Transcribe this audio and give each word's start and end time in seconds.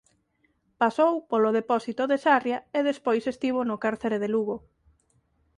Pasou 0.81 1.13
polo 1.31 1.55
Depósito 1.59 2.03
de 2.11 2.17
Sarria 2.23 2.59
e 2.77 2.79
despois 2.89 3.23
estivo 3.33 3.59
no 3.65 3.79
Cárcere 3.85 4.17
de 4.23 4.29
Lugo. 4.33 4.57